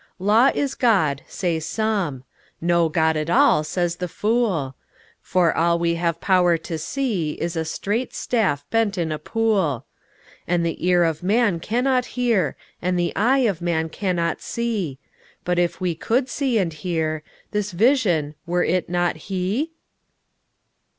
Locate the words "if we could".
15.59-16.29